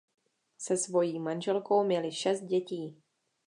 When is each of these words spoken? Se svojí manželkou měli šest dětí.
Se 0.57 0.77
svojí 0.77 1.19
manželkou 1.19 1.83
měli 1.83 2.11
šest 2.11 2.41
dětí. 2.41 3.01